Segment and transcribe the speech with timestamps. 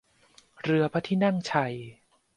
[0.61, 1.73] เรือพระที่นั่งชัย